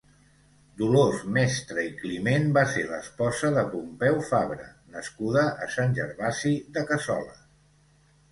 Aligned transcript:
Dolors 0.77 1.19
Mestre 1.35 1.83
i 1.89 1.89
Climent 1.97 2.47
va 2.55 2.63
ser 2.71 2.85
l'esposa 2.93 3.51
de 3.57 3.65
Pompeu 3.75 4.17
Fabra, 4.31 4.65
nascuda 4.95 5.43
a 5.65 5.67
Sant 5.77 5.93
Gervasi 5.99 6.55
de 6.79 6.85
Cassoles. 6.93 7.45